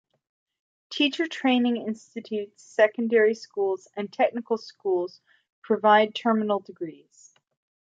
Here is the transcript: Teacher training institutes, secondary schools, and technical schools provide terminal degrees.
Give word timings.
Teacher 0.89 1.27
training 1.27 1.77
institutes, 1.77 2.63
secondary 2.63 3.35
schools, 3.35 3.87
and 3.95 4.11
technical 4.11 4.57
schools 4.57 5.21
provide 5.61 6.15
terminal 6.15 6.59
degrees. 6.59 7.35